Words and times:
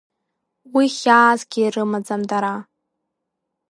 Уи 0.75 0.85
хьаасгьы 0.97 1.59
ирымаӡам 1.65 2.21
дара… 2.29 2.55